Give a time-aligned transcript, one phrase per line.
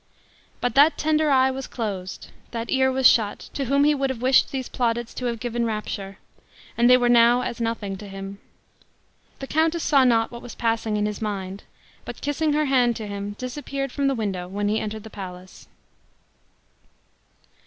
[0.61, 4.19] But that tender eye was closed that ear was shut, to whom he would have
[4.23, 6.17] wished these plaudits to have given rapture
[6.75, 8.39] and they were now as nothing to him.
[9.37, 11.65] The countess saw not what was passing in his mind,
[12.03, 15.67] but kissing her hand to him, disappeared from the window when he entered the palace.